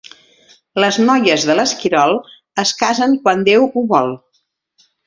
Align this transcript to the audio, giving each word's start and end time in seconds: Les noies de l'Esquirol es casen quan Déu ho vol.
Les 0.83 0.97
noies 1.09 1.45
de 1.51 1.57
l'Esquirol 1.59 2.17
es 2.65 2.75
casen 2.83 3.17
quan 3.25 3.49
Déu 3.53 3.71
ho 3.71 3.89
vol. 3.95 4.15